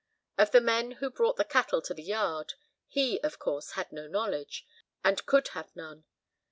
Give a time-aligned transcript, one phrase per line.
[0.35, 2.55] Of the men who brought the cattle to the yard,
[2.87, 4.65] he, of course, had no knowledge,
[5.03, 6.05] and could have none.